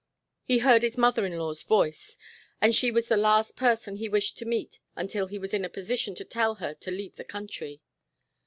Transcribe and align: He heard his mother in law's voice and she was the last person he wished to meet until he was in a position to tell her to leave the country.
He 0.41 0.57
heard 0.57 0.81
his 0.81 0.97
mother 0.97 1.27
in 1.27 1.37
law's 1.37 1.61
voice 1.61 2.17
and 2.59 2.75
she 2.75 2.89
was 2.89 3.07
the 3.07 3.15
last 3.15 3.55
person 3.55 3.97
he 3.97 4.09
wished 4.09 4.35
to 4.39 4.45
meet 4.45 4.79
until 4.95 5.27
he 5.27 5.37
was 5.37 5.53
in 5.53 5.63
a 5.63 5.69
position 5.69 6.15
to 6.15 6.25
tell 6.25 6.55
her 6.55 6.73
to 6.73 6.89
leave 6.89 7.17
the 7.17 7.23
country. 7.23 7.83